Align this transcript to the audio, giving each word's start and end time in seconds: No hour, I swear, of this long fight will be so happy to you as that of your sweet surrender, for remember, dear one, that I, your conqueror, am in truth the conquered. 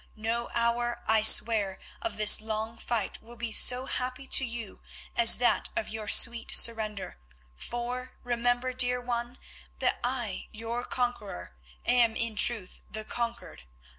No 0.15 0.49
hour, 0.55 1.03
I 1.05 1.21
swear, 1.21 1.77
of 2.01 2.17
this 2.17 2.41
long 2.41 2.79
fight 2.79 3.21
will 3.21 3.35
be 3.35 3.51
so 3.51 3.85
happy 3.85 4.25
to 4.25 4.43
you 4.43 4.81
as 5.15 5.37
that 5.37 5.69
of 5.77 5.89
your 5.89 6.07
sweet 6.07 6.55
surrender, 6.55 7.19
for 7.55 8.13
remember, 8.23 8.73
dear 8.73 8.99
one, 8.99 9.37
that 9.77 9.99
I, 10.03 10.47
your 10.51 10.83
conqueror, 10.85 11.53
am 11.85 12.15
in 12.15 12.35
truth 12.35 12.81
the 12.89 13.05
conquered. 13.05 13.61